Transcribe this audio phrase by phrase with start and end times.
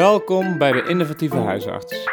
[0.00, 2.08] Welkom bij de Innovatieve Huisarts.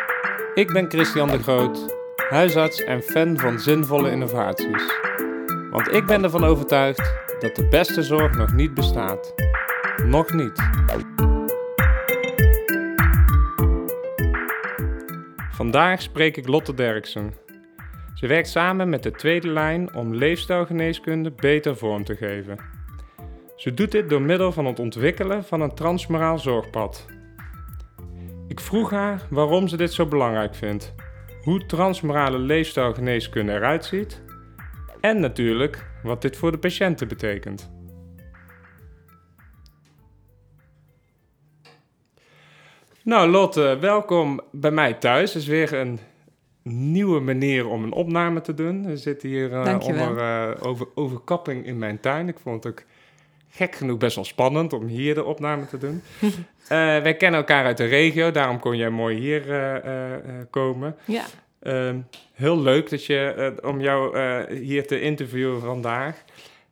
[0.54, 1.96] Ik ben Christian de Groot,
[2.30, 4.84] huisarts en fan van zinvolle innovaties.
[5.72, 9.34] Want ik ben ervan overtuigd dat de beste zorg nog niet bestaat.
[10.06, 10.70] Nog niet.
[15.50, 17.34] Vandaag spreek ik Lotte Derksen.
[18.14, 22.58] Ze werkt samen met de tweede lijn om leefstijlgeneeskunde beter vorm te geven.
[23.56, 27.17] Ze doet dit door middel van het ontwikkelen van een transmoraal zorgpad.
[28.58, 30.94] Ik vroeg haar waarom ze dit zo belangrijk vindt,
[31.42, 34.22] hoe transmorale leefstijlgeneeskunde eruit ziet
[35.02, 37.72] en natuurlijk wat dit voor de patiënten betekent.
[43.04, 45.34] Nou Lotte, welkom bij mij thuis.
[45.34, 46.00] Het is weer een
[46.64, 48.86] nieuwe manier om een opname te doen.
[48.86, 52.28] We zitten hier uh, onder uh, over, overkapping in mijn tuin.
[52.28, 52.86] Ik vond het ook
[53.50, 56.02] gek genoeg best wel spannend om hier de opname te doen.
[56.22, 56.32] uh,
[57.08, 59.44] wij kennen elkaar uit de regio, daarom kon jij mooi hier
[60.50, 60.96] komen.
[61.06, 61.26] Ja.
[61.60, 62.00] Ehm,
[62.34, 64.18] heel leuk dat je, om jou
[64.54, 66.24] hier te interviewen vandaag.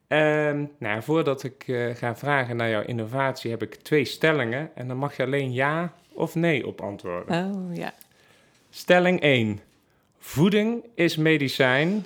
[0.08, 4.70] Um, nou, voordat ik ga vragen naar jouw innovatie, heb ik twee stellingen.
[4.76, 7.46] En dan mag je alleen ja of nee op antwoorden.
[7.46, 7.94] Oh, ja.
[8.70, 9.60] Stelling 1.
[10.20, 12.06] Voeding is medicijn.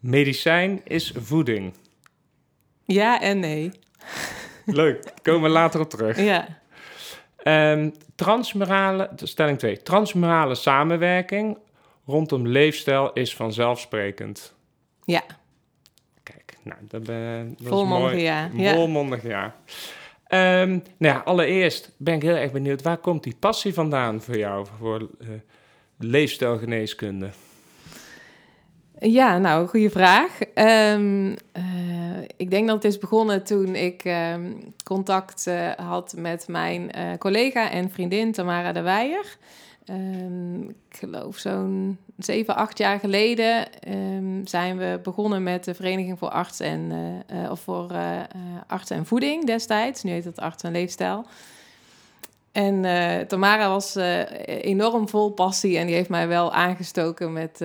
[0.00, 1.72] Medicijn is voeding.
[2.84, 3.70] Ja en nee.
[4.64, 6.20] Leuk, komen we later op terug.
[6.20, 6.60] Ja.
[7.44, 9.82] Um, transmorale, stelling 2.
[9.82, 11.58] Transmorale samenwerking
[12.06, 14.54] rondom leefstijl is vanzelfsprekend.
[15.04, 15.22] Ja.
[16.22, 18.62] Kijk, nou, dat, ben, dat Volmondig is mooi.
[18.64, 18.74] ja.
[18.74, 19.54] Volmondig ja.
[20.62, 24.36] Um, nou ja, allereerst ben ik heel erg benieuwd, waar komt die passie vandaan voor
[24.36, 25.28] jou, voor uh,
[25.98, 27.30] leefstijlgeneeskunde?
[29.04, 30.38] Ja, nou, goede vraag.
[30.94, 31.34] Um, uh,
[32.36, 37.18] ik denk dat het is begonnen toen ik um, contact uh, had met mijn uh,
[37.18, 39.36] collega en vriendin Tamara de Weijer.
[39.90, 43.66] Um, ik geloof zo'n zeven, acht jaar geleden
[44.44, 46.92] zijn we begonnen met de Vereniging voor Arts en,
[47.50, 47.90] of voor
[48.66, 50.02] Arts en Voeding destijds.
[50.02, 51.26] Nu heet het Arts en Leefstijl.
[52.52, 52.82] En
[53.28, 53.94] Tamara was
[54.46, 57.64] enorm vol passie en die heeft mij wel aangestoken met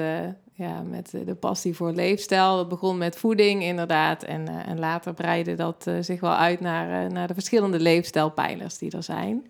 [0.58, 2.56] ja, met de passie voor leefstijl.
[2.56, 4.24] Dat begon met voeding, inderdaad.
[4.24, 7.80] En, uh, en later breidde dat uh, zich wel uit naar, uh, naar de verschillende
[7.80, 9.48] leefstijlpijlers die er zijn.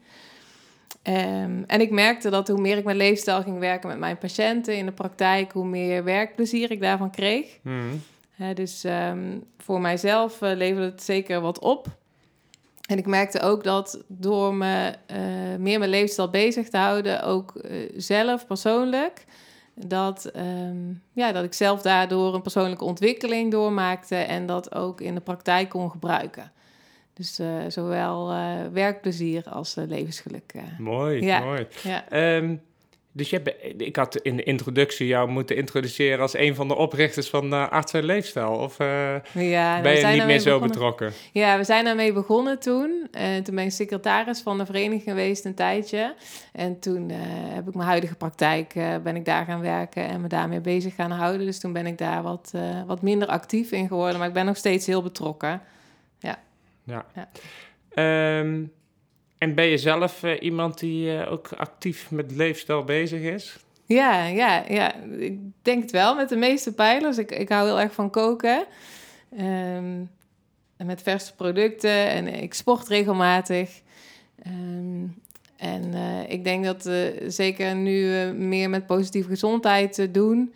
[1.03, 4.77] Um, en ik merkte dat hoe meer ik met leefstijl ging werken met mijn patiënten
[4.77, 7.59] in de praktijk, hoe meer werkplezier ik daarvan kreeg.
[7.61, 8.01] Mm.
[8.53, 11.87] dus um, voor mijzelf leverde het zeker wat op.
[12.87, 14.93] En ik merkte ook dat door me
[15.59, 17.53] meer met leefstijl bezig te houden, ook
[17.97, 19.25] zelf persoonlijk
[19.85, 25.15] dat, um, ja, dat ik zelf daardoor een persoonlijke ontwikkeling doormaakte en dat ook in
[25.15, 26.51] de praktijk kon gebruiken.
[27.13, 30.53] Dus uh, zowel uh, werkplezier als uh, levensgeluk.
[30.77, 31.39] mooi, ja.
[31.39, 31.67] mooi.
[31.83, 32.35] Ja.
[32.35, 32.61] Um,
[33.17, 33.41] dus je,
[33.77, 37.69] ik had in de introductie jou moeten introduceren als een van de oprichters van uh,
[37.69, 38.51] Arts en Leefstijl.
[38.51, 41.13] Of uh, ja, ben je niet meer zo betrokken?
[41.31, 43.07] Ja, we zijn daarmee begonnen toen.
[43.11, 46.15] Uh, toen ben ik secretaris van de vereniging geweest een tijdje.
[46.51, 47.09] En toen
[47.53, 48.73] heb ik mijn huidige praktijk,
[49.03, 51.45] ben ik daar gaan werken en me daarmee bezig gaan houden.
[51.45, 52.53] Dus toen ben ik daar wat,
[52.87, 54.17] wat minder actief in geworden.
[54.17, 55.61] Maar ik ben nog steeds heel betrokken.
[56.19, 56.39] Ja.
[56.83, 57.05] Ja.
[57.15, 57.27] ja.
[58.39, 58.71] Um,
[59.37, 63.57] en ben je zelf uh, iemand die uh, ook actief met leefstijl bezig is?
[63.85, 67.17] Ja, ja, ja, ik denk het wel met de meeste pijlers.
[67.17, 68.65] Ik, ik hou heel erg van koken.
[69.31, 70.09] Um,
[70.77, 73.81] en met verse producten en ik sport regelmatig.
[74.47, 75.21] Um,
[75.57, 76.89] en uh, ik denk dat
[77.27, 80.53] zeker nu meer met positieve gezondheid doen.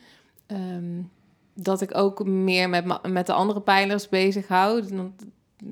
[0.48, 1.12] Um,
[1.54, 4.84] dat ik ook meer met, met de andere pijlers bezig hou.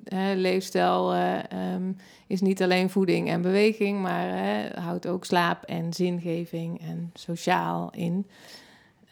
[0.03, 1.37] Hè, leefstijl uh,
[1.73, 7.11] um, is niet alleen voeding en beweging, maar hè, houdt ook slaap en zingeving en
[7.13, 8.27] sociaal in.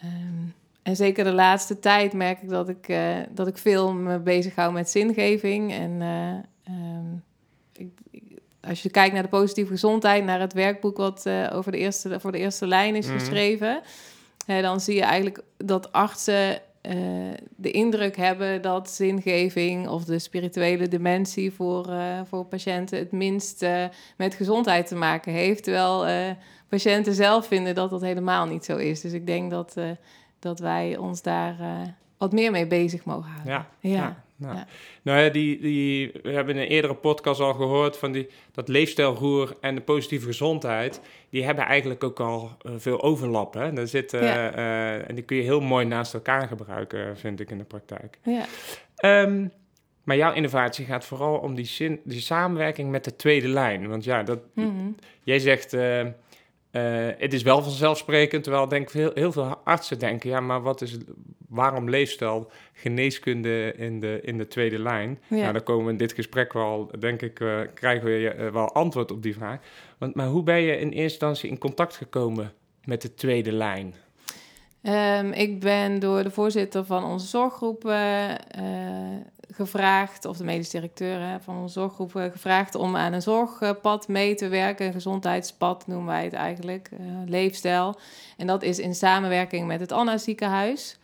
[0.03, 4.19] Um, en zeker de laatste tijd merk ik dat ik, uh, dat ik veel me
[4.19, 5.73] bezig hou met zingeving.
[5.73, 7.23] En uh, um,
[7.73, 7.91] ik,
[8.61, 12.31] als je kijkt naar de positieve gezondheid, naar het werkboek wat over de eerste, voor
[12.31, 13.17] de eerste lijn is Mhm.
[13.17, 13.81] geschreven,
[14.45, 20.19] hè, dan zie je eigenlijk dat artsen uh, de indruk hebben dat zingeving of de
[20.19, 23.85] spirituele dimensie voor, uh, voor patiënten het minst uh,
[24.17, 25.63] met gezondheid te maken heeft.
[25.63, 26.35] Terwijl
[26.69, 29.01] patiënten zelf vinden dat dat helemaal niet zo is.
[29.01, 29.75] Dus ik denk dat,
[30.39, 31.55] dat wij ons daar
[32.17, 33.53] wat meer mee bezig mogen houden.
[33.53, 33.95] Ja, ja.
[33.95, 34.23] ja.
[34.39, 34.67] Nou, ja.
[35.01, 38.67] nou ja, die, die, we hebben in een eerdere podcast al gehoord van die, dat
[38.67, 41.01] leefstijlroer en de positieve gezondheid.
[41.29, 43.53] Die hebben eigenlijk ook al uh, veel overlap.
[43.53, 43.73] Hè?
[43.73, 44.57] Daar zitten, ja.
[44.57, 48.17] uh, en die kun je heel mooi naast elkaar gebruiken, vind ik, in de praktijk.
[48.23, 48.45] Ja.
[49.23, 49.51] Um,
[50.03, 53.87] Maar jouw innovatie gaat vooral om die, zin, die samenwerking met de tweede lijn.
[53.87, 54.89] Want ja, dat, Mhm.
[55.23, 56.05] jij zegt, eh,
[56.71, 60.61] eh, het is wel vanzelfsprekend, terwijl denk ik heel, heel veel artsen denken, ja, maar
[60.61, 60.97] wat is,
[61.49, 65.19] waarom leefstijl geneeskunde in de, in de tweede lijn?
[65.27, 65.35] Ja.
[65.35, 68.71] Nou, dan komen we in dit gesprek wel, denk ik, eh, krijgen we eh, wel
[68.71, 69.59] antwoord op die vraag.
[69.97, 72.53] Want, maar hoe ben je in eerste instantie in contact gekomen
[72.83, 73.95] met de tweede lijn?
[74.81, 77.83] Ehm, ik ben door de voorzitter van onze zorggroep
[79.51, 84.35] gevraagd, of de medisch directeur van onze zorggroep eh, gevraagd om aan een zorgpad mee
[84.35, 84.85] te werken.
[84.85, 87.99] Een gezondheidspad noemen wij het eigenlijk, eh, leefstijl.
[88.37, 90.97] En dat is in samenwerking met het Anna ziekenhuis.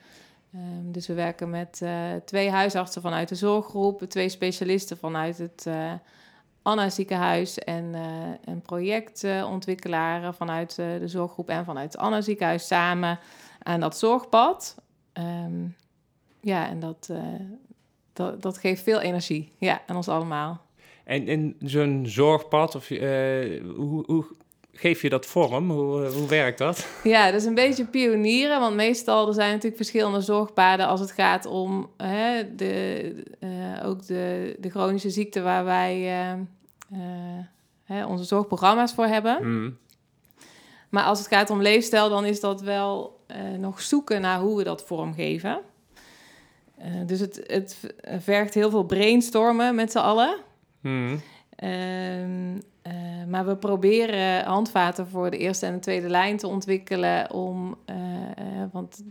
[0.53, 1.91] Ehm, dus we werken met eh,
[2.25, 5.67] twee huisartsen vanuit de zorggroep, twee specialisten vanuit het
[6.61, 7.93] Anna ziekenhuis en
[8.45, 13.19] een projectontwikkelaar vanuit de zorggroep en vanuit het Anna ziekenhuis samen
[13.63, 14.75] aan dat zorgpad.
[15.13, 15.67] Ehm,
[16.41, 17.09] ja, en dat,
[18.13, 19.51] dat, dat geeft veel energie.
[19.57, 20.62] Ja, aan ons allemaal.
[21.04, 24.25] En in zo'n zorgpad, of, eh, hoe, hoe
[24.74, 25.71] geef je dat vorm?
[25.71, 26.88] Hoe, hoe werkt dat?
[27.04, 31.12] Ja, dat is een beetje pionieren, want meestal er zijn natuurlijk verschillende zorgpaden als het
[31.12, 37.45] gaat om hè, de, eh, ook de, de chronische ziekte waar wij eh, eh,
[37.83, 39.38] hè, onze zorgprogramma's voor hebben.
[39.38, 39.77] Hmm.
[40.89, 44.57] Maar als het gaat om leefstijl, dan is dat wel eh, nog zoeken naar hoe
[44.57, 45.62] we dat vormgeven.
[46.83, 47.77] Eh, dus het, het
[48.19, 50.38] vergt heel veel brainstormen met z'n allen.
[50.81, 51.21] Hmm.
[51.56, 52.94] Ehm, eh,
[53.27, 57.95] maar we proberen handvaten voor de eerste en de tweede lijn te ontwikkelen om, eh,
[57.95, 59.03] eh, want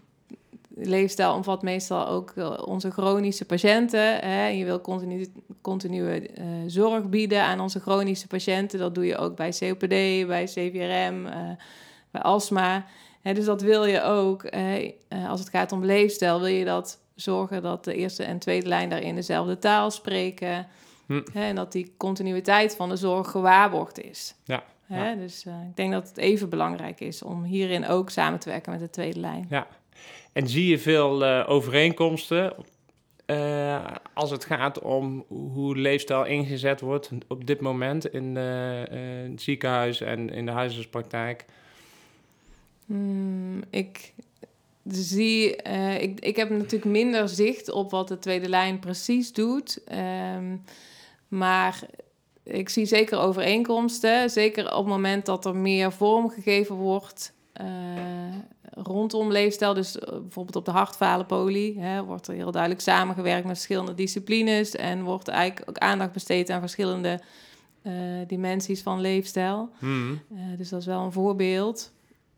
[0.74, 4.18] leefstijl omvat meestal ook eh, onze chronische patiënten.
[4.18, 4.46] Hè.
[4.46, 5.26] Je wil continu,
[5.60, 8.78] continue eh, zorg bieden aan onze chronische patiënten.
[8.78, 11.50] Dat doe je ook bij COPD, bij CVRM, eh,
[12.10, 12.84] bij astma.
[13.22, 14.42] Hè, dus dat wil je ook.
[14.44, 14.92] eh, eh,
[15.28, 18.88] als het gaat om leefstijl, wil je dat zorgen dat de eerste en tweede lijn
[18.88, 20.66] daarin dezelfde taal spreken.
[21.06, 21.22] Hm.
[21.32, 24.34] Hè, en dat die continuïteit van de zorg gewaarborgd is.
[24.44, 25.14] Ja, Hè, ja.
[25.14, 28.72] Dus eh, ik denk dat het even belangrijk is om hierin ook samen te werken
[28.72, 29.46] met de tweede lijn.
[29.50, 29.66] Ja.
[30.32, 32.54] En zie je veel eh, overeenkomsten
[33.26, 33.84] eh,
[34.14, 40.30] als het gaat om hoe leefstijl ingezet wordt op dit moment in het ziekenhuis en
[40.30, 41.44] in de huisartspraktijk?
[42.86, 44.12] Hmm, ik
[44.88, 49.84] zie, eh, ik, ik heb natuurlijk minder zicht op wat de tweede lijn precies doet.
[49.84, 50.56] Ehm,
[51.28, 51.80] maar
[52.42, 54.30] ik zie zeker overeenkomsten.
[54.30, 57.66] Zeker op het moment dat er meer vorm gegeven wordt eh,
[58.70, 59.74] rondom leefstijl.
[59.74, 64.76] Dus eh, bijvoorbeeld op de hartfalenpolie hè, wordt er heel duidelijk samengewerkt met verschillende disciplines.
[64.76, 67.20] En wordt eigenlijk ook aandacht besteed aan verschillende
[68.26, 69.70] dimensies van leefstijl.
[69.78, 70.20] Hmm.
[70.56, 71.92] Dus dat is wel een voorbeeld.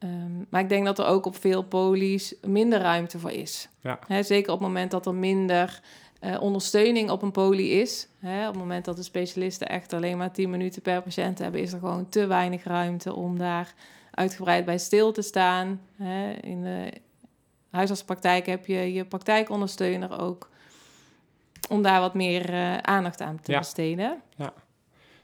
[0.05, 3.69] Ehm, maar ik denk dat er ook op veel polies minder ruimte voor is.
[3.81, 3.99] Ja.
[4.23, 5.81] Zeker op het moment dat er minder
[6.21, 8.09] eh, ondersteuning op een poli is.
[8.23, 11.73] Op het moment dat de specialisten echt alleen maar 10 minuten per patiënt hebben, is
[11.73, 13.75] er gewoon te weinig ruimte om daar
[14.11, 15.81] uitgebreid bij stil te staan.
[16.41, 16.93] In de
[17.71, 20.49] huisartspraktijk heb je je praktijkondersteuner ook.
[21.69, 23.59] Om daar wat meer eh, aandacht aan te Ja.
[23.59, 24.23] besteden.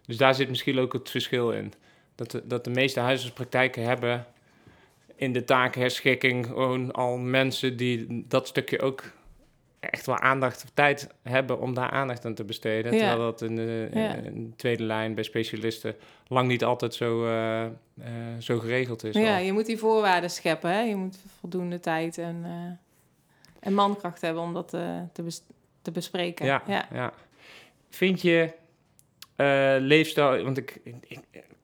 [0.06, 1.72] Dus daar zit misschien ook het verschil in.
[2.14, 4.26] Dat de, dat de meeste huisartspraktijken hebben
[5.20, 9.02] in de takenherschikking gewoon al mensen die dat stukje ook
[9.80, 12.92] echt wel aandacht of tijd hebben om daar aandacht aan te besteden.
[12.92, 12.98] Ja.
[12.98, 14.14] Terwijl dat in de, Ja.
[14.14, 15.96] in de tweede lijn bij specialisten
[16.28, 17.70] lang niet altijd zo, eh, eh,
[18.38, 19.14] zo geregeld is.
[19.14, 19.42] Ja, al.
[19.44, 20.70] je moet die voorwaarden scheppen.
[20.70, 20.80] Hè?
[20.80, 24.68] Je moet voldoende tijd en, eh, en mankracht hebben om dat
[25.12, 25.42] te, bes-
[25.82, 26.46] te bespreken.
[26.46, 26.88] Ja, ja.
[26.92, 27.12] ja.
[27.90, 28.52] Vind je
[29.80, 30.44] leefstijl...
[30.44, 31.20] Want ik, ik,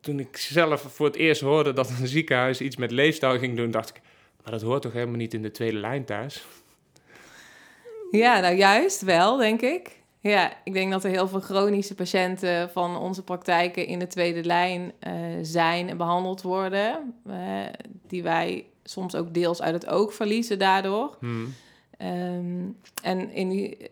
[0.06, 3.70] toen ik zelf voor het eerst hoorde dat een ziekenhuis iets met leefstijl ging doen,
[3.70, 4.00] dacht ik...
[4.42, 6.44] Maar dat hoort toch helemaal niet in de tweede lijn thuis?
[8.10, 10.00] Ja, nou juist wel, denk ik.
[10.20, 14.44] Ja, ik denk dat er heel veel chronische patiënten van onze praktijken in de tweede
[14.44, 17.14] lijn eh, zijn en behandeld worden.
[17.26, 17.36] eh,
[18.06, 21.16] die wij soms ook deels uit het oog verliezen daardoor.
[21.20, 21.54] Hmm.
[21.98, 22.64] Ehm,
[23.02, 23.90] en in die,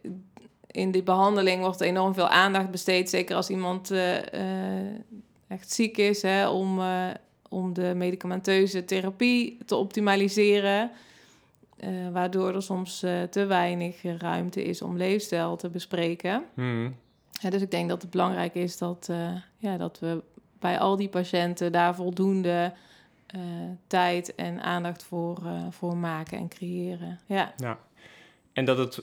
[0.66, 4.16] in die behandeling wordt enorm veel aandacht besteed, zeker als iemand eh,
[5.48, 7.10] echt ziek is, hè, om, eh,
[7.48, 10.90] om de medicamenteuze therapie te optimaliseren.
[11.76, 16.44] Eh, waardoor er soms eh, te weinig ruimte is om leefstijl te bespreken.
[16.54, 16.96] Hmm.
[17.30, 19.10] Ja, dus ik denk dat het belangrijk is dat,
[19.56, 20.22] ja, dat we
[20.58, 22.72] bij al die patiënten daar voldoende
[23.86, 27.20] tijd en aandacht voor, voor maken en creëren.
[27.26, 27.54] Ja.
[27.56, 27.78] Ja.
[28.52, 29.02] En dat het,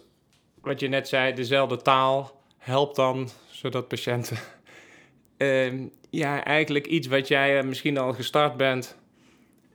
[0.62, 4.38] wat je net zei, dezelfde taal helpt dan, zodat patiënten...
[5.38, 8.98] Ehm, ja, eigenlijk iets wat jij eh, misschien al gestart bent...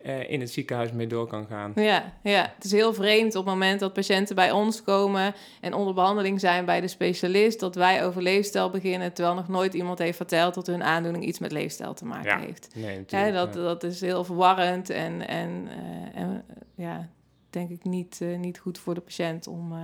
[0.03, 1.73] eh, in het ziekenhuis mee door kan gaan.
[1.75, 5.75] Ja, ja, het is heel vreemd op het moment dat patiënten bij ons komen en
[5.75, 9.99] onder behandeling zijn bij de specialist, dat wij over leefstijl beginnen, terwijl nog nooit iemand
[9.99, 12.69] heeft verteld dat hun aandoening iets met leefstijl te maken Ja, heeft.
[12.75, 13.35] Nee, Ja, natuurlijk.
[13.35, 13.63] dat, ja.
[13.63, 17.09] dat is heel verwarrend en, en, eh, en ja,
[17.51, 19.79] denk ik niet, niet goed voor de patiënt om eh,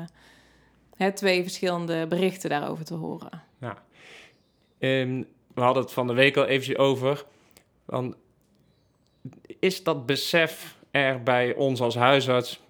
[0.96, 3.42] hè, twee verschillende berichten daarover te horen.
[4.78, 5.22] Ehm,
[5.54, 7.24] we hadden het van de week al eventjes over.
[7.84, 8.16] Want
[9.58, 12.60] is dat besef er bij ons als huisarts,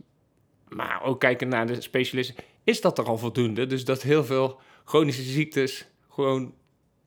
[0.69, 2.35] maar ook kijken naar de specialisten,
[2.65, 3.67] is dat er al voldoende?
[3.67, 6.55] Dus dat heel veel chronische ziektes gewoon,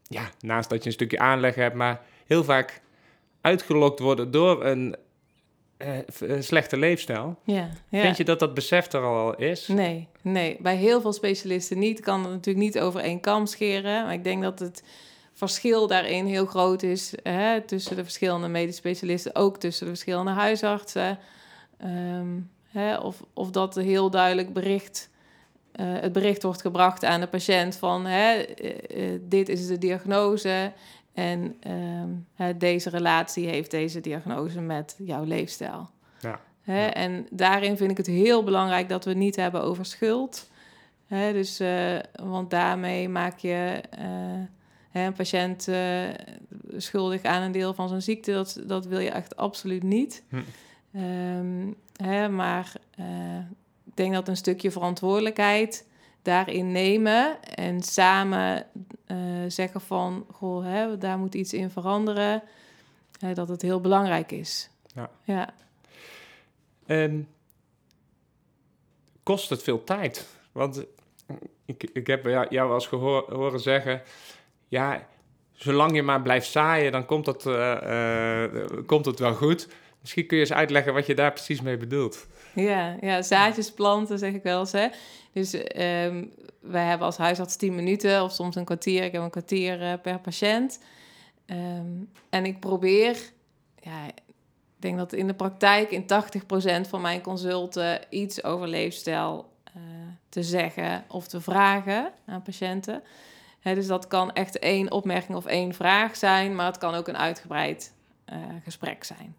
[0.03, 2.81] ja, naast dat je een stukje aanleg hebt, maar heel vaak
[3.41, 4.95] uitgelokt worden door een
[5.77, 7.39] eh, een slechte leefstijl.
[7.43, 8.01] Ja, ja.
[8.01, 9.67] Vind je dat dat besef er al is?
[9.67, 11.97] Nee, nee, bij heel veel specialisten niet.
[11.97, 14.03] Ik kan het natuurlijk niet over één kam scheren.
[14.03, 14.83] Maar ik denk dat het
[15.35, 20.31] verschil daarin heel groot is hè, tussen de verschillende medisch specialisten, ook tussen de verschillende
[20.31, 21.19] huisartsen.
[21.77, 25.09] Ehm, hè, of, of dat heel duidelijk bericht,
[25.71, 29.77] eh, het bericht wordt gebracht aan de patiënt van hè, eh, eh, dit is de
[29.77, 30.71] diagnose
[31.13, 35.89] en ehm, hè, deze relatie heeft deze diagnose met jouw leefstijl.
[36.19, 36.39] Ja.
[36.61, 36.93] Hè, Ja.
[36.93, 40.49] En daarin vind ik het heel belangrijk dat we het niet hebben over schuld.
[41.07, 41.61] Hè, dus,
[42.23, 43.81] want daarmee maak je
[44.95, 46.09] hè, een patiënt eh,
[46.77, 48.31] schuldig aan een deel van zijn ziekte.
[48.31, 50.23] Dat, dat wil je echt absoluut niet.
[50.29, 50.37] Hm.
[50.91, 53.37] Ehm, hè, maar eh,
[53.83, 55.87] ik denk dat een stukje verantwoordelijkheid
[56.21, 58.67] daarin nemen en samen
[59.05, 62.43] eh, zeggen van, goh, hè, daar moet iets in veranderen,
[63.19, 64.69] hè, dat het heel belangrijk is.
[64.93, 65.09] Ja.
[65.23, 65.53] ja.
[69.23, 70.27] Kost het veel tijd?
[70.51, 70.85] Want
[71.65, 74.01] ik, ik heb jou, wel eens gehoor, horen zeggen...
[74.67, 75.07] ja,
[75.55, 79.67] zolang je maar blijft zaaien, dan komt het, eh, eh, komt het wel goed.
[80.01, 82.27] Misschien kun je eens uitleggen wat je daar precies mee bedoelt.
[82.53, 84.71] Ja, ja, zaadjes planten zeg ik wel eens.
[84.71, 84.87] Hè.
[85.33, 86.25] Dus ehm,
[86.59, 89.03] wij hebben als huisarts 10 minuten of soms een kwartier.
[89.03, 90.79] Ik heb een kwartier eh, per patiënt.
[91.45, 93.17] Ehm, en ik probeer,
[93.81, 94.21] ja, ik
[94.79, 99.53] denk dat in de praktijk in 80% van mijn consulten iets over leefstijl
[100.29, 103.03] te zeggen of te vragen aan patiënten.
[103.73, 107.17] Dus dat kan echt één opmerking of één vraag zijn, maar het kan ook een
[107.17, 107.93] uitgebreid
[108.25, 109.35] eh, gesprek zijn.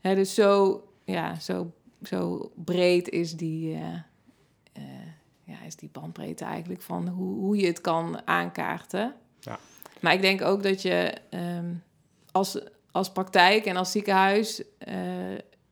[0.00, 0.14] Ja.
[0.14, 3.92] Dus zo, ja, zo, zo breed is die, eh,
[4.72, 4.82] eh,
[5.44, 9.14] ja, is die bandbreedte eigenlijk van hoe, hoe je het kan aankaarten.
[9.40, 9.58] Ja.
[10.00, 11.74] Maar ik denk ook dat je ehm,
[12.32, 14.62] als, als praktijk en als ziekenhuis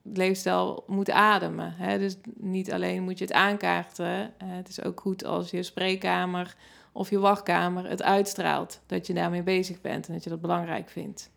[0.02, 1.74] leefstijl moet ademen.
[1.76, 1.98] Hè?
[1.98, 4.34] Dus niet alleen moet je het aankaarten.
[4.44, 6.56] het is ook goed als je spreekkamer
[6.94, 8.80] of je wachtkamer het uitstraalt.
[8.86, 11.30] Dat je daarmee bezig bent en dat je dat belangrijk vindt.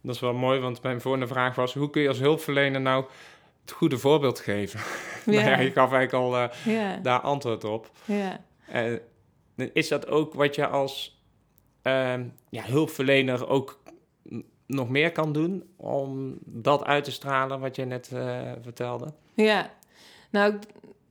[0.00, 1.74] Dat is wel mooi, want mijn volgende vraag was...
[1.74, 3.04] hoe kun je als hulpverlener nou
[3.60, 4.80] het goede voorbeeld geven?
[5.26, 7.90] nou ja, je gaf eigenlijk al eh, ja, daar antwoord op.
[8.04, 8.40] ja.
[8.66, 8.92] Eh,
[9.72, 11.22] is dat ook wat je als
[11.82, 13.80] ehm, ja, hulpverlener ook
[14.66, 19.12] nog meer kan doen om dat uit te stralen wat je net eh, vertelde?
[19.34, 19.70] Ja,
[20.30, 20.62] nou, ik-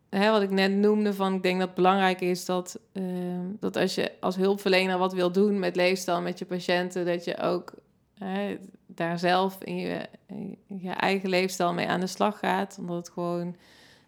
[0.09, 3.75] hè, wat ik net noemde, van ik denk dat het belangrijk is dat, ehm, dat
[3.75, 7.73] als je als hulpverlener wat wil doen met leefstijl met je patiënten, dat je ook
[8.13, 10.09] hè, daar zelf in je,
[10.67, 12.77] je eigen leefstijl mee aan de slag gaat.
[12.79, 13.55] Omdat het gewoon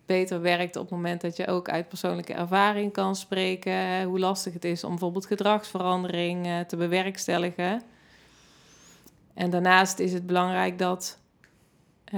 [0.06, 4.03] beter werkt op het moment dat je ook uit persoonlijke ervaring kan spreken.
[4.03, 7.82] Hoe lastig het is om bijvoorbeeld gedragsverandering eh, te bewerkstelligen.
[9.34, 11.20] En daarnaast is het belangrijk dat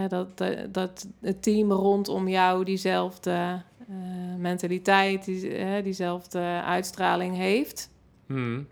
[0.10, 3.96] dat, dat, dat het team rondom jou diezelfde eh,
[4.38, 7.90] mentaliteit, die, hè, diezelfde uitstraling heeft.
[8.26, 8.68] Hmm.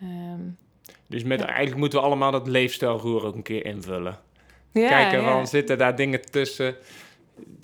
[0.00, 0.40] Ehm,
[1.06, 1.46] Dus met, Ja.
[1.46, 4.18] eigenlijk moeten we allemaal dat leefstijlroer ook een keer invullen.
[4.72, 5.32] ja, Kijken, ja.
[5.32, 6.76] van zitten daar dingen tussen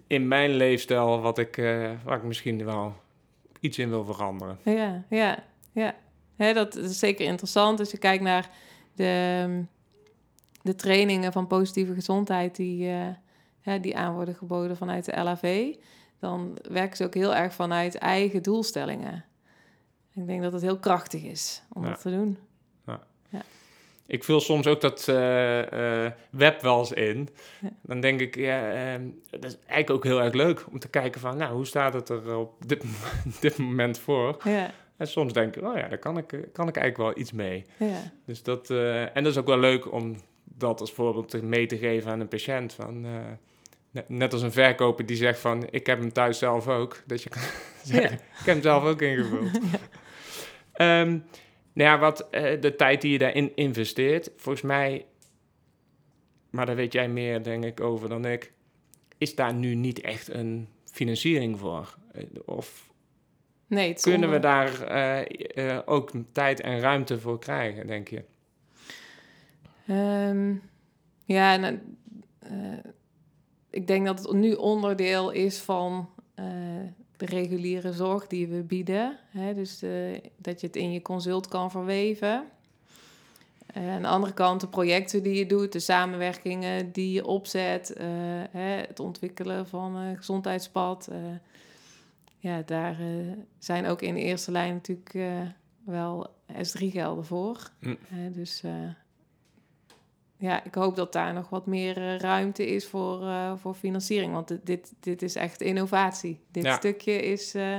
[0.06, 1.56] in mijn leefstijl wat ik,
[2.04, 2.94] waar ik misschien wel
[3.60, 4.58] iets in wil veranderen.
[4.64, 5.94] Ja, ja, ja.
[6.36, 8.50] Hè, dat is zeker interessant als je kijkt naar
[8.94, 9.64] de,
[10.62, 12.90] de trainingen van positieve gezondheid die,
[13.80, 15.74] die aan worden geboden vanuit de LAV.
[16.18, 19.24] Dan werken ze ook heel erg vanuit eigen doelstellingen.
[20.14, 21.88] Ik denk dat het heel krachtig is om Ja.
[21.88, 22.38] dat te doen.
[24.06, 27.28] Ik vul soms ook dat eh, web wel eens in.
[27.60, 27.68] Ja.
[27.82, 31.20] Dan denk ik, ja, ehm, dat is eigenlijk ook heel erg leuk om te kijken
[31.20, 32.84] van, nou, hoe staat het er op dit,
[33.40, 34.36] dit moment voor?
[34.44, 37.22] Ja, En soms denk ik, oh ja, daar kan ik, eh, kan ik eigenlijk wel
[37.22, 37.64] iets mee.
[37.78, 38.00] ja.
[38.24, 41.78] Dus dat, en dat is ook wel leuk om dat als voorbeeld te- mee te
[41.78, 42.72] geven aan een patiënt.
[42.72, 43.06] Van,
[44.06, 47.02] net, als een verkoper die zegt van, ik heb hem thuis zelf ook.
[47.06, 47.42] Dat je kan
[47.84, 49.50] zeggen, ik heb hem zelf ook ingevuld.
[50.72, 51.08] Ehm,
[51.72, 55.06] nou ja, wat eh, de tijd die je daarin investeert, volgens mij
[56.50, 58.52] maar daar weet jij meer, denk ik, over dan ik.
[59.18, 61.98] Is daar nu niet echt een financiering voor?
[62.12, 62.86] Eh, Of
[63.66, 68.24] Nee, kunnen we daar eh, ook tijd en ruimte voor krijgen, denk je?
[69.86, 70.54] Ehm,
[71.24, 71.78] ja, nou,
[73.70, 76.44] ik denk dat het nu onderdeel is van eh,
[77.16, 79.18] de reguliere zorg die we bieden.
[79.30, 79.54] Hè?
[79.54, 82.44] Dus de- dat je het in je consult kan verweven.
[83.66, 87.92] Eh, aan de andere kant de projecten die je doet, de samenwerkingen die je opzet,
[87.92, 88.06] eh,
[88.50, 91.08] hè, het ontwikkelen van een gezondheidspad.
[92.40, 92.96] ja, daar
[93.58, 95.18] zijn ook in de eerste lijn natuurlijk
[95.84, 96.26] wel
[96.62, 97.70] S3-gelden voor.
[97.80, 97.94] Hm.
[98.32, 98.62] Dus
[100.38, 104.32] ja, ik hoop dat daar nog wat meer eh, ruimte is voor, eh, voor financiering.
[104.32, 106.40] Want dit- dit, dit is echt innovatie.
[106.50, 106.76] Dit Ja.
[106.76, 107.78] stukje is, eh,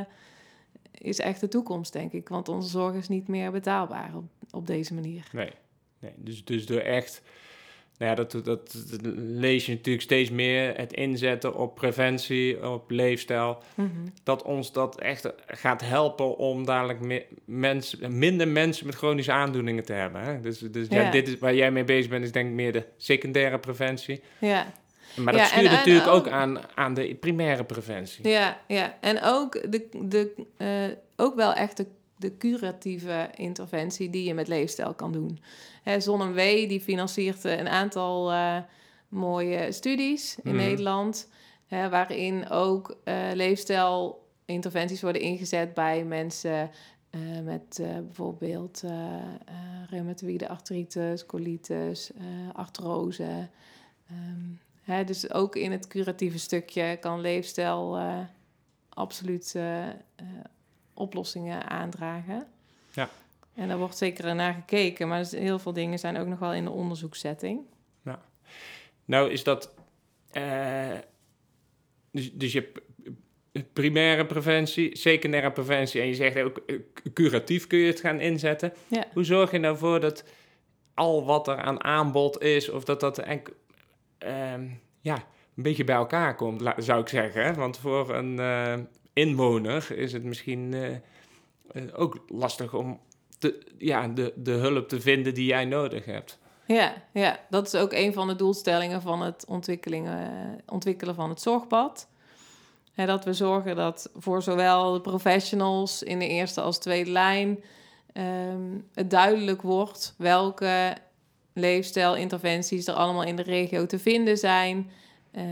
[0.91, 2.29] is echt de toekomst, denk ik.
[2.29, 5.27] Want onze zorg is niet meer betaalbaar op, op deze manier.
[5.31, 5.51] Nee.
[5.99, 6.13] nee.
[6.15, 7.21] Dus, dus door echt,
[7.99, 12.89] nou ja, dat, dat, dat lees je natuurlijk steeds meer, het inzetten op preventie, op
[12.91, 13.63] leefstijl.
[13.75, 13.89] Mhm.
[14.23, 19.85] dat ons dat echt gaat helpen om dadelijk me- mensen, minder mensen met chronische aandoeningen
[19.85, 20.21] te hebben.
[20.21, 20.41] Hè?
[20.41, 21.01] Dus, dus ja.
[21.01, 21.11] Ja.
[21.11, 24.21] dit is waar jij mee bezig bent, is denk ik meer de secundaire preventie.
[24.39, 24.73] Ja,
[25.15, 28.27] Maar dat Ja, stuurt en- en natuurlijk ook, ook- aan, aan de primaire preventie.
[28.29, 28.97] ja, ja.
[29.01, 30.67] En ook, de, de, eh,
[31.15, 31.85] ook wel echt de,
[32.17, 35.39] de curatieve interventie die je met leefstijl kan doen.
[35.89, 38.57] Hè, Zon W die financiert eh, een aantal eh,
[39.07, 40.63] mooie studies in Mhm.
[40.63, 41.27] Nederland...
[41.67, 46.71] Hè, waarin ook eh leefstijlinterventies worden ingezet bij mensen...
[47.43, 48.83] met bijvoorbeeld
[49.89, 52.11] reumatoïde artritis, colitis,
[52.53, 53.47] artrose.
[54.09, 54.45] Ehm,
[54.81, 57.99] hè, dus ook in het curatieve stukje kan leefstijl
[58.89, 59.55] absoluut
[60.93, 62.47] oplossingen aandragen.
[62.91, 63.09] Ja.
[63.59, 66.53] En daar wordt zeker naar gekeken, maar dus heel veel dingen zijn ook nog wel
[66.53, 67.61] in de onderzoekssetting.
[69.09, 69.73] Nou is dat...
[70.31, 70.97] eh,
[72.11, 76.01] dus, dus je hebt primaire preventie, secundaire preventie...
[76.01, 76.75] en je zegt ook eh,
[77.13, 78.73] curatief kun je het gaan inzetten.
[78.87, 79.05] Ja.
[79.13, 80.23] Hoe zorg je nou voor dat
[80.93, 82.69] al wat er aan aanbod is...
[82.69, 83.49] of dat dat enk,
[84.17, 84.67] ehm,
[85.01, 85.15] ja,
[85.55, 87.55] een beetje bij elkaar komt, zou ik zeggen.
[87.55, 88.77] Want voor een eh,
[89.13, 90.75] inwoner is het misschien
[91.93, 92.99] ook lastig om...
[93.39, 96.37] te- ja, de, de hulp te vinden die jij nodig hebt.
[96.65, 99.53] Ja, ja, dat is ook een van de doelstellingen van het eh,
[100.65, 102.07] ontwikkelen van het zorgpad.
[102.93, 107.63] Hè, dat we zorgen dat voor zowel de professionals in de eerste als tweede lijn
[108.13, 110.95] ehm, het duidelijk wordt welke
[111.53, 114.91] leefstijlinterventies er allemaal in de regio te vinden zijn,
[115.31, 115.43] eh,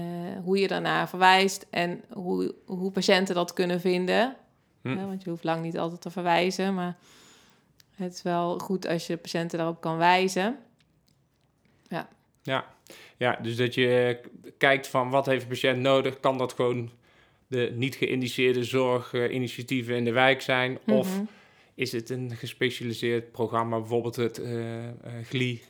[0.43, 4.35] hoe je daarna verwijst en hoe, hoe patiënten dat kunnen vinden.
[4.81, 5.05] Hm.
[5.07, 6.97] Want je hoeft lang niet altijd te verwijzen, maar
[7.97, 10.57] het is wel goed als je patiënten daarop kan wijzen.
[12.43, 12.65] Ja.
[13.17, 14.19] ja, dus dat je
[14.57, 16.19] kijkt van wat heeft de patiënt nodig.
[16.19, 16.89] Kan dat gewoon
[17.47, 20.77] de niet geïndiceerde zorginitiatieven in de wijk zijn?
[20.87, 21.25] Of Mhm.
[21.75, 25.61] is het een gespecialiseerd programma, bijvoorbeeld het eh eh, GLI...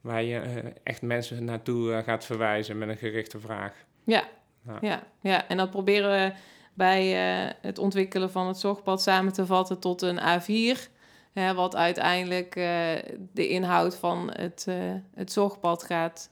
[0.00, 3.72] waar je eh, echt mensen naartoe eh, gaat verwijzen met een gerichte vraag.
[4.04, 4.28] Ja.
[4.66, 4.78] Ja.
[4.80, 5.06] Ja.
[5.20, 6.32] Ja, en dat proberen we
[6.74, 7.12] bij
[7.46, 10.90] eh, het ontwikkelen van het zorgpad samen te vatten tot een A4.
[11.32, 12.94] Hè, wat uiteindelijk eh,
[13.32, 14.76] de inhoud van het, eh,
[15.14, 16.30] het zorgpad gaat,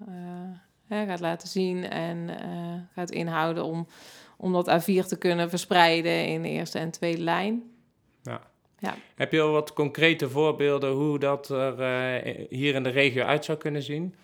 [0.00, 0.06] eh,
[0.86, 2.30] hè, gaat laten zien en
[2.94, 3.86] gaat inhouden om,
[4.36, 7.62] om dat A4 te kunnen verspreiden in de eerste en tweede lijn.
[9.14, 13.58] Heb je al wat concrete voorbeelden hoe dat er hier in de regio uit zou
[13.58, 14.14] kunnen zien?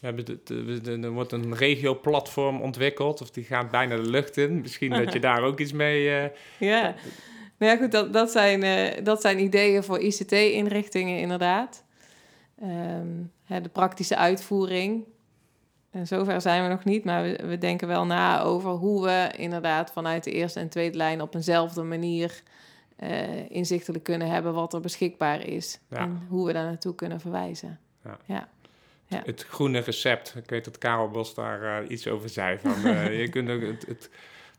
[0.00, 4.60] Er wordt een regioplatform ontwikkeld, of die gaat bijna de lucht in.
[4.60, 6.30] Misschien dat je daar ook iets mee...
[6.58, 6.94] Ja,
[7.58, 11.84] nou ja, goed, dat, dat, zijn, eh, dat zijn ideeën voor ICT-inrichtingen inderdaad.
[12.60, 13.08] Ehm,
[13.44, 15.04] hè, de praktische uitvoering.
[15.90, 19.30] En zover zijn we nog niet, maar we, we denken wel na over hoe we
[19.36, 22.42] inderdaad vanuit de eerste en tweede lijn op eenzelfde manier
[22.96, 25.80] eh, inzichtelijk kunnen hebben wat er beschikbaar is.
[25.90, 25.96] Ja.
[25.96, 27.78] En hoe we daar naartoe kunnen verwijzen.
[28.24, 28.48] Ja.
[29.24, 30.34] Het groene recept.
[30.36, 32.58] Ik weet dat Karel Bos daar eh, iets over zei.
[32.58, 32.92] Van,
[33.22, 34.10] je kunt ook het, het,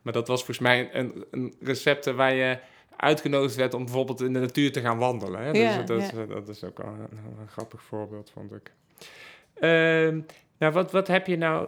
[0.02, 2.60] maar dat was volgens mij een, een recept waar je
[3.02, 5.42] uitgenodigd werd om bijvoorbeeld in de natuur te gaan wandelen.
[5.42, 5.50] Hè?
[5.52, 6.22] Ja, dus dat, ja.
[6.22, 6.86] is- dat is ook een,
[7.40, 8.72] een grappig voorbeeld, vond ik.
[9.54, 10.20] Ehm,
[10.58, 11.68] nou, wat, wat heb je nou...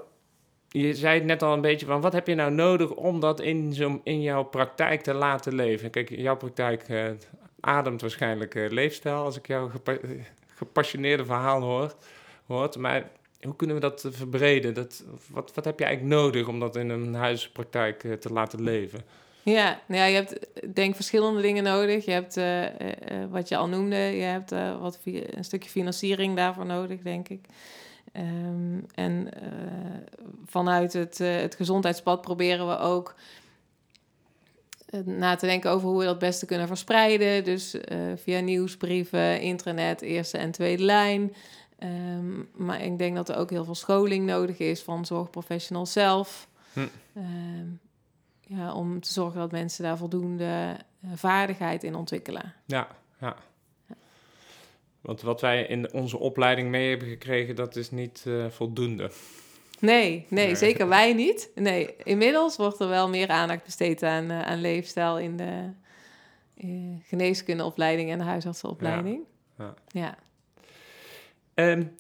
[0.70, 3.40] Je zei het net al een beetje van, wat heb je nou nodig om dat
[3.42, 5.90] in, zo, in jouw praktijk te laten leven?
[5.90, 7.06] Kijk, jouw praktijk eh,
[7.60, 9.98] ademt waarschijnlijk eh, leefstijl, als ik jouw gepa-
[10.56, 11.94] gepassioneerde verhaal hoor,
[12.46, 12.78] hoort.
[12.78, 13.10] Maar
[13.42, 14.74] hoe kunnen we dat verbreden?
[14.74, 18.62] Dat, wat, wat heb je eigenlijk nodig om dat in een huispraktijk eh, te laten
[18.64, 19.00] leven?
[19.44, 22.06] Ja, nou ja, je hebt denk verschillende dingen nodig.
[22.06, 22.70] Je hebt uh, uh,
[23.30, 27.46] wat je al noemde, je hebt uh, wat een stukje financiering daarvoor nodig, denk ik.
[28.14, 29.30] Um, en
[30.46, 33.16] vanuit het, het gezondheidspad proberen we ook
[35.06, 37.44] na te denken over hoe we dat beste kunnen verspreiden.
[37.44, 37.76] Dus
[38.16, 41.34] via nieuwsbrieven, internet, eerste en tweede lijn.
[41.84, 46.48] Um, maar ik denk dat er ook heel veel scholing nodig is van zorgprofessionals zelf.
[46.74, 46.80] Hm.
[47.16, 47.80] Um,
[48.56, 52.54] ja, om te zorgen dat mensen daar voldoende uh, vaardigheid in ontwikkelen.
[52.66, 52.88] Ja,
[53.20, 53.36] ja.
[55.02, 59.12] Want wat wij in onze opleiding mee hebben gekregen, dat is niet uh, voldoende.
[59.80, 61.50] Nee, nee, zeker wij niet.
[61.56, 65.70] Nee, inmiddels wordt er wel meer aandacht besteed aan, uh, aan leefstijl in de
[67.04, 69.24] geneeskundeopleiding en de huisartsenopleiding.
[69.58, 69.74] Ja.
[69.88, 70.18] ja.
[71.54, 71.96] Um,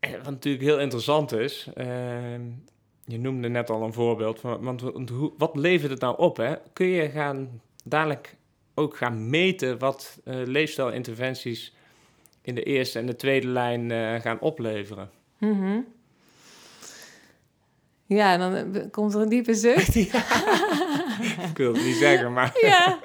[0.00, 1.86] wat natuurlijk heel interessant is, uh,
[3.06, 6.36] je noemde net al een voorbeeld, van, want, want hoe, wat levert het nou op?
[6.36, 6.54] Hè?
[6.72, 8.36] Kun je gaan, dadelijk
[8.74, 11.74] ook gaan meten wat uh, leefstijlinterventies
[12.42, 15.10] in de eerste en de tweede lijn uh, gaan opleveren?
[15.38, 15.86] Mm -hmm.
[18.08, 19.94] Ja, dan komt er een diepe zucht.
[21.50, 22.58] Ik wil het niet zeggen, maar...
[22.70, 22.98] ja,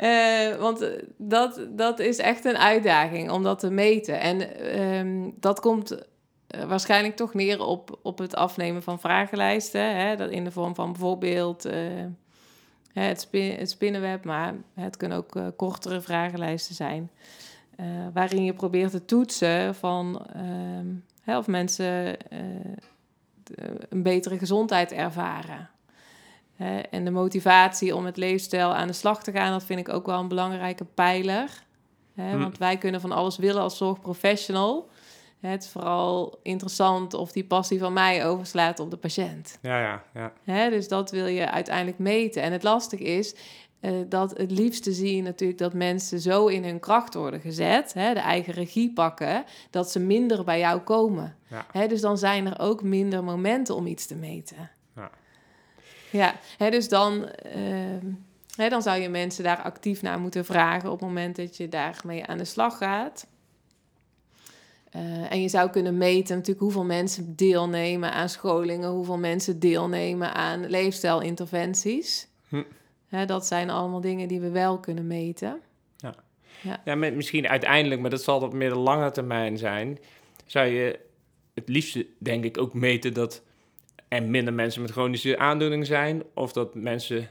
[0.00, 4.20] uh, want dat, dat is echt een uitdaging om dat te meten.
[4.20, 6.06] En um, dat komt
[6.54, 9.96] uh, waarschijnlijk toch neer op, op het afnemen van vragenlijsten.
[9.96, 11.72] Hè, dat in de vorm van bijvoorbeeld uh,
[12.92, 17.10] het, spin, het spinnenweb, maar het kunnen ook uh, kortere vragenlijsten zijn.
[18.12, 20.86] waarin je probeert te toetsen van ehm,
[21.22, 22.16] hè, of mensen
[23.88, 25.70] een betere gezondheid ervaren.
[26.90, 30.06] en de motivatie om het leefstijl aan de slag te gaan, dat vind ik ook
[30.06, 31.64] wel een belangrijke pijler.
[32.14, 34.88] Hè, Want wij kunnen van alles willen als zorgprofessional.
[35.40, 39.58] Het is vooral interessant of die passie van mij overslaat op de patiënt.
[39.62, 40.32] Ja, ja, ja.
[40.44, 42.42] Hè, dus dat wil je uiteindelijk meten.
[42.42, 43.34] En het lastig is
[43.80, 47.92] uh, dat het liefste zie je natuurlijk dat mensen zo in hun kracht worden gezet,
[47.92, 51.36] hè, de eigen regie pakken, dat ze minder bij jou komen.
[51.48, 51.66] Ja.
[51.72, 54.70] Hè, dus dan zijn er ook minder momenten om iets te meten.
[54.94, 55.10] Ja,
[56.10, 57.28] ja hè, dus dan.
[57.56, 57.62] Uh,
[58.56, 61.68] Hè, dan zou je mensen daar actief naar moeten vragen op het moment dat je
[61.68, 63.26] daarmee aan de slag gaat.
[64.96, 70.34] Uh, en je zou kunnen meten natuurlijk hoeveel mensen deelnemen aan scholingen, hoeveel mensen deelnemen
[70.34, 72.28] aan leefstijlinterventies.
[72.48, 72.62] Hm.
[73.08, 75.60] Hè, dat zijn allemaal dingen die we wel kunnen meten.
[75.96, 76.14] Ja,
[76.60, 76.80] ja.
[76.84, 79.98] ja misschien uiteindelijk, maar dat zal op meer de lange termijn zijn,
[80.46, 80.98] zou je
[81.54, 83.42] het liefste denk ik ook meten dat
[84.08, 87.28] er minder mensen met chronische aandoeningen zijn, of dat mensen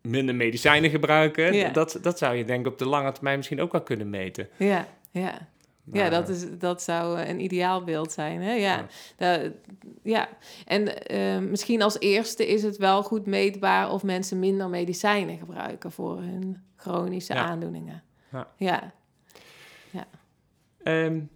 [0.00, 1.54] minder medicijnen gebruiken.
[1.54, 1.68] Ja.
[1.68, 4.48] Dat, dat zou je denk ik op de lange termijn misschien ook wel kunnen meten.
[4.56, 5.50] Ja, ja
[5.84, 8.42] ja, dat, is, dat zou een ideaalbeeld zijn.
[8.42, 8.52] Hè?
[8.52, 8.86] Ja.
[9.18, 9.50] Ja.
[10.02, 10.28] ja.
[10.66, 15.92] En uh, misschien als eerste is het wel goed meetbaar of mensen minder medicijnen gebruiken
[15.92, 17.44] voor hun chronische ja.
[17.44, 18.02] aandoeningen.
[18.30, 18.48] Ja.
[18.56, 18.92] ja.
[19.90, 20.06] ja.
[20.84, 21.30] Um,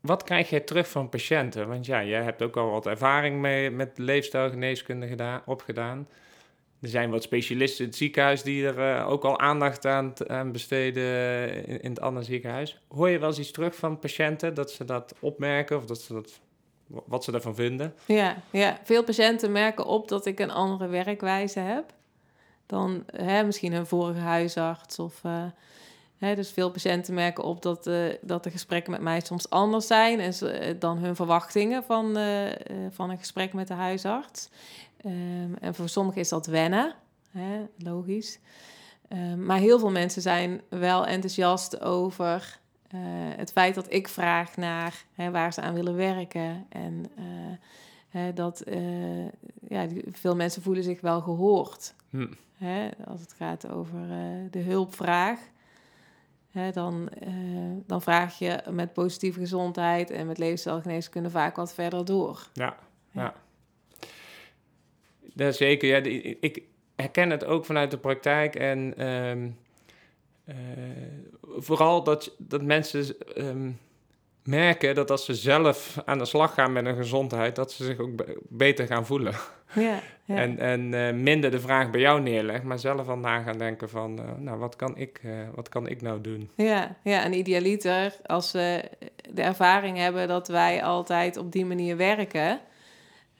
[0.00, 1.68] wat krijg je terug van patiënten?
[1.68, 6.08] Want ja, jij hebt ook al wat ervaring mee met leefstijlgeneeskunde gedaan, opgedaan.
[6.80, 11.02] Er zijn wat specialisten in het ziekenhuis die er uh, ook al aandacht aan, besteden
[11.82, 12.80] in, het andere ziekenhuis.
[12.88, 16.12] Hoor je wel eens iets terug van patiënten dat ze dat opmerken of dat ze
[16.12, 16.40] dat,
[16.86, 17.94] wat ze daarvan vinden?
[18.06, 21.84] Ja, ja, veel patiënten merken op dat ik een andere werkwijze heb
[22.70, 24.98] dan hè, misschien hun vorige huisarts.
[24.98, 25.44] Of, uh,
[26.18, 29.86] hè, dus veel patiënten merken op dat, uh, dat de gesprekken met mij soms anders
[29.86, 32.18] zijn en, dan hun verwachtingen van,
[32.90, 34.48] van een gesprek met de huisarts.
[35.06, 36.94] Um, en voor sommigen is dat wennen,
[37.30, 38.38] hè, logisch.
[39.08, 42.58] Um, maar heel veel mensen zijn wel enthousiast over
[42.94, 43.00] uh,
[43.36, 46.66] het feit dat ik vraag naar hè, waar ze aan willen werken.
[46.68, 47.24] En uh,
[48.08, 49.26] hè, dat uh,
[49.68, 51.94] ja, veel mensen voelen zich wel gehoord.
[52.10, 52.32] Hm.
[52.54, 54.00] Hè, als het gaat over
[54.50, 55.38] de hulpvraag.
[56.50, 57.08] Hè, dan,
[57.86, 62.48] dan vraag je met positieve gezondheid en met levensstijlgeneeskunde vaak wat verder door.
[62.52, 62.76] ja.
[63.10, 63.22] ja.
[63.22, 63.34] ja.
[65.40, 65.88] Ja, zeker.
[65.88, 66.62] Ja, ik
[66.96, 68.54] herken het ook vanuit de praktijk.
[68.54, 69.56] En um,
[70.48, 70.54] uh,
[71.56, 73.78] vooral dat, dat mensen um,
[74.44, 77.98] merken dat als ze zelf aan de slag gaan met hun gezondheid, dat ze zich
[77.98, 78.10] ook
[78.48, 79.34] beter gaan voelen.
[79.74, 80.36] Ja, ja.
[80.44, 83.88] En, en uh, minder de vraag bij jou neerleggen, maar zelf al na gaan denken
[83.88, 85.20] van, uh, nou, wat kan, ik,
[85.54, 86.50] wat kan ik nou doen?
[86.54, 88.82] Ja, ja en idealiter, als we
[89.30, 92.60] de ervaring hebben dat wij altijd op die manier werken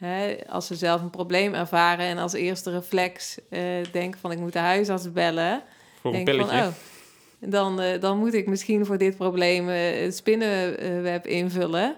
[0.01, 3.61] Hè, als ze zelf een probleem ervaren en als eerste reflex uh,
[3.93, 5.63] denken van ik moet de huisarts bellen.
[6.01, 6.57] Voor een pilletje.
[6.57, 11.97] Van, oh, dan, uh, dan moet ik misschien voor dit probleem uh, het spinnenweb invullen.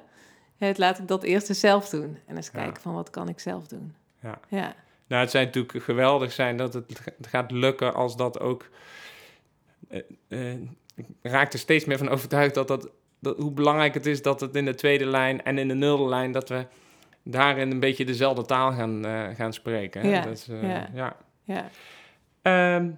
[0.59, 2.19] Het laat ik dat eerst zelf doen.
[2.27, 3.95] En eens kijken van wat kan ik zelf doen.
[4.23, 4.39] Ja.
[4.49, 4.75] ja.
[5.07, 6.87] Nou, het zou natuurlijk geweldig zijn dat het
[7.21, 8.69] gaat lukken als dat ook...
[10.95, 12.89] Ik raak er steeds meer van overtuigd dat, dat,
[13.19, 16.09] dat hoe belangrijk het is dat het in de tweede lijn en in de nulde
[16.09, 16.33] lijn...
[16.33, 16.67] dat we
[17.23, 19.05] daarin een beetje dezelfde taal gaan,
[19.37, 20.09] gaan spreken.
[20.09, 20.91] Ja, dat is, ja.
[20.95, 21.17] ja.
[21.45, 21.71] ja.
[22.43, 22.91] Ehm,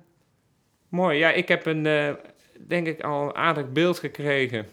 [0.88, 1.18] mooi.
[1.18, 2.16] Ja, ik heb een,
[2.66, 4.66] denk ik, al een aardig beeld gekregen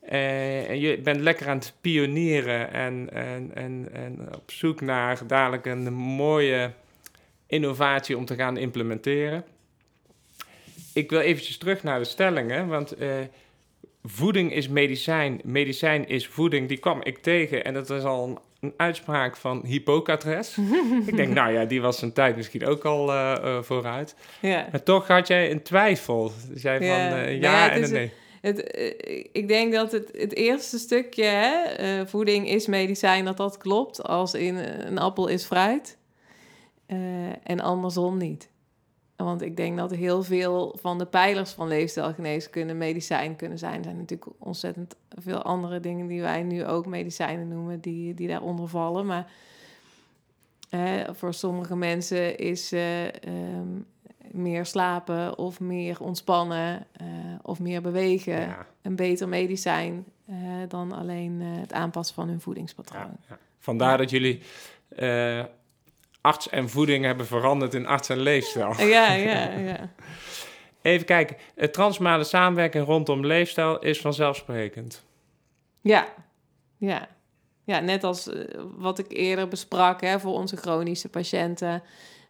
[0.00, 5.66] en je bent lekker aan het pionieren en, en, en, en op zoek naar dadelijk
[5.66, 6.72] een mooie
[7.46, 9.44] innovatie om te gaan implementeren.
[10.94, 13.14] Ik wil eventjes terug naar de stellingen, want uh,
[14.02, 16.68] voeding is medicijn, medicijn is voeding.
[16.68, 18.38] Die kwam ik tegen en dat is al een,
[18.76, 20.56] uitspraak van Hippocrates.
[21.06, 24.14] ik denk, nou ja, die was zijn tijd misschien ook al uh, vooruit.
[24.40, 24.68] Ja.
[24.70, 26.32] Maar toch had jij een twijfel.
[26.54, 28.12] Zei van ja, ja en nee.
[28.40, 33.36] Het, eh, ik denk dat het, het eerste stukje, hè, uh, voeding is medicijn, dat
[33.36, 34.02] dat klopt.
[34.02, 35.98] Als in een appel is fruit.
[36.86, 36.98] Uh,
[37.42, 38.48] en andersom niet.
[39.24, 43.76] Want ik denk dat heel veel van de pijlers van leefstijlgeneeskunde medicijn kunnen zijn.
[43.76, 48.28] Er zijn natuurlijk ontzettend veel andere dingen die wij nu ook medicijnen noemen, die, die
[48.28, 49.06] daaronder vallen.
[49.06, 49.30] Maar
[51.12, 53.86] voor sommige mensen is um,
[54.30, 57.06] meer slapen of meer ontspannen uh,
[57.42, 58.66] of meer bewegen ja.
[58.82, 60.36] een beter medicijn uh,
[60.68, 63.16] dan alleen het aanpassen van hun voedingspatroon.
[63.28, 64.42] Ja, Vandaar dat jullie
[66.20, 68.74] arts en voeding hebben veranderd in arts en leefstijl.
[68.80, 69.90] Ja, ja, ja.
[70.82, 75.04] Even kijken, het transmale samenwerking rondom leefstijl is vanzelfsprekend.
[75.80, 76.06] Ja,
[76.76, 77.08] ja.
[77.64, 78.30] Ja, net als
[78.76, 81.82] wat ik eerder besprak hè, voor onze chronische patiënten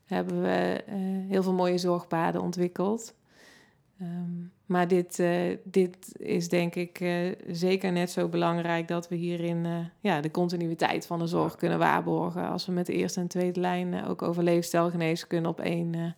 [0.05, 0.95] hebben we uh,
[1.31, 3.15] heel veel mooie zorgpaden ontwikkeld.
[4.03, 9.15] Um, maar dit, uh, dit is denk ik uh, zeker net zo belangrijk dat we
[9.15, 9.67] hierin
[10.01, 12.49] ja, de continuïteit van de zorg kunnen waarborgen.
[12.49, 16.17] Als we met de eerste en tweede lijn ook over leefstijlgeneeskunde op één,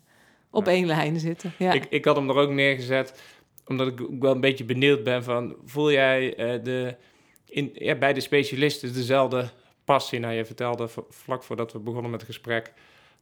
[0.51, 1.53] op één lijn zitten.
[1.59, 1.73] Ja.
[1.73, 3.23] Ik, ik had hem er ook neergezet
[3.66, 5.57] omdat ik wel een beetje benieuwd ben van...
[5.64, 6.97] voel jij de,
[7.47, 9.51] in, ja, bij de specialisten dezelfde
[9.85, 10.18] passie?
[10.18, 12.73] Nou, je vertelde vlak voordat we begonnen met het gesprek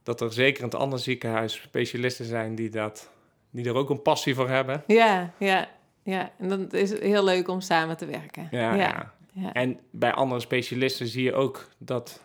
[0.03, 3.11] dat er zeker in het andere ziekenhuis specialisten zijn die, dat,
[3.51, 4.83] die er ook een passie voor hebben.
[4.87, 5.69] Ja, ja,
[6.03, 6.31] ja.
[6.37, 8.47] En dat is heel leuk om samen te werken.
[8.51, 9.13] Ja, ja.
[9.33, 9.53] ja.
[9.53, 12.21] En bij andere specialisten zie je ook dat...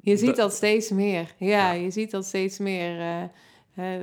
[0.00, 1.34] Je ziet dat, steeds meer.
[1.36, 2.98] Ja, je ziet dat steeds meer.
[2.98, 3.22] Uh,
[3.74, 4.00] uh,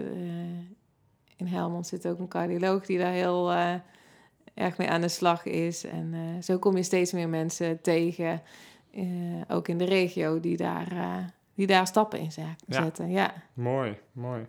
[1.36, 3.74] in Helmond zit ook een cardioloog die daar heel uh,
[4.54, 5.84] erg mee aan de slag is.
[5.84, 8.42] En zo kom je steeds meer mensen tegen,
[9.48, 12.32] ook in de regio, die daar die daar stappen in
[12.68, 13.10] zetten.
[13.10, 13.34] Ja.
[13.54, 14.46] Mooi, mooi.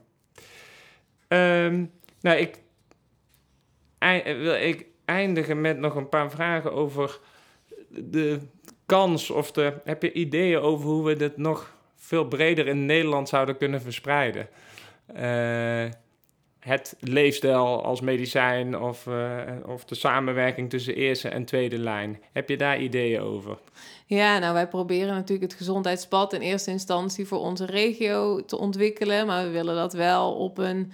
[1.28, 1.90] Um,
[2.20, 2.62] nou, ik,
[4.24, 7.20] wil ik eindigen met nog een paar vragen over
[7.88, 8.40] de
[8.86, 13.28] kans of de, heb je ideeën over hoe we dit nog veel breder in Nederland
[13.28, 14.48] zouden kunnen verspreiden?
[15.16, 15.84] Uh,
[16.58, 22.22] het leefstijl als medicijn of, uh, of de samenwerking tussen eerste en tweede lijn.
[22.32, 23.58] Heb je daar ideeën over?
[24.06, 29.26] Ja, nou wij proberen natuurlijk het gezondheidspad in eerste instantie voor onze regio te ontwikkelen,
[29.26, 30.92] maar we willen dat wel op een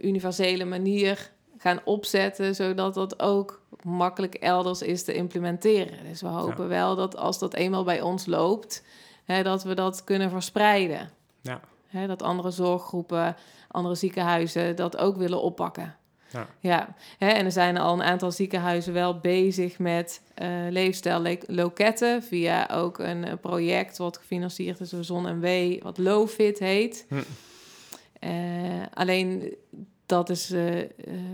[0.00, 6.04] universele manier gaan opzetten, zodat dat ook makkelijk elders is te implementeren.
[6.08, 8.84] Dus we hopen wel dat als dat eenmaal bij ons loopt,
[9.24, 11.10] hè, dat we dat kunnen verspreiden.
[11.40, 11.60] Ja.
[11.86, 13.36] Hè, dat andere zorggroepen
[13.70, 15.94] andere ziekenhuizen dat ook willen oppakken.
[16.32, 16.46] Ja.
[16.60, 16.94] ja.
[17.18, 22.98] Hè, en er zijn al een aantal ziekenhuizen wel bezig met uh, leefstijlloketten via ook
[22.98, 27.06] een uh, project wat gefinancierd is door Zon en W, wat LowFit heet.
[27.08, 27.14] Hm.
[28.20, 28.30] Uh,
[28.94, 29.56] alleen
[30.06, 30.54] dat is,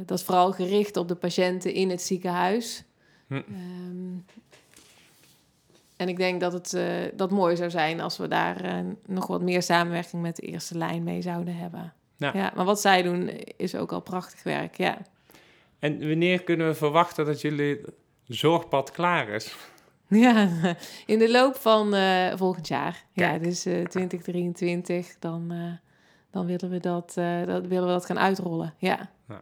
[0.05, 2.85] dat is vooral gericht op de patiënten in het ziekenhuis.
[3.27, 3.35] Hm.
[3.35, 4.25] Um,
[5.97, 6.79] en ik denk dat het
[7.15, 11.03] dat mooi zou zijn als we daar nog wat meer samenwerking met de eerste lijn
[11.03, 11.93] mee zouden hebben.
[12.17, 12.31] Ja.
[12.35, 14.99] ja, maar wat zij doen is ook al prachtig werk, ja.
[15.79, 17.81] En wanneer kunnen we verwachten dat jullie
[18.27, 19.55] zorgpad klaar is?
[20.09, 20.49] Ja,
[21.07, 23.05] in de loop van uh, volgend jaar.
[23.13, 25.53] Ja, dus uh, 2023, dan,
[26.37, 29.11] dan willen, we dat, uh, dat, willen we dat gaan uitrollen, ja.
[29.27, 29.41] Nou.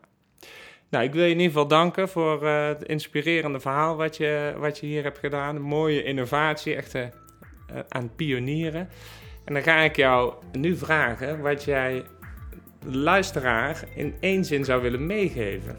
[0.91, 4.79] nou, ik wil je in ieder geval danken voor het inspirerende verhaal wat je, wat
[4.79, 5.61] je hier hebt gedaan.
[5.61, 6.95] mooie innovatie, echt
[7.89, 8.89] aan pionieren.
[9.45, 12.03] En dan ga ik jou nu vragen wat jij
[12.85, 15.77] luisteraar in één zin zou willen meegeven?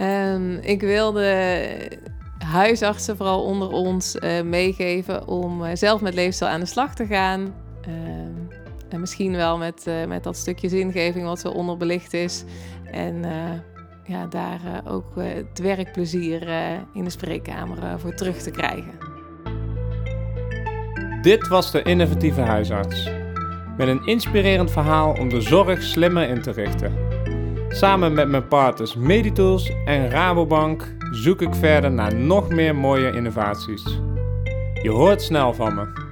[0.00, 1.98] Um, ik wilde
[2.38, 7.54] huisartsen vooral onder ons meegeven om zelf met leefstijl aan de slag te gaan.
[7.88, 8.27] Um,
[8.88, 12.44] en misschien wel met, uh, met dat stukje zingeving wat zo onderbelicht is.
[12.90, 13.24] En
[14.04, 16.48] ja, daar ook het werkplezier
[16.94, 19.08] in de spreekkamer voor terug te krijgen.
[21.22, 23.10] Dit was de innovatieve huisarts.
[23.76, 26.92] met een inspirerend verhaal om de zorg slimmer in te richten.
[27.68, 34.00] Samen met mijn partners Meditools en Rabobank zoek ik verder naar nog meer mooie innovaties.
[34.82, 36.07] Je hoort snel van me.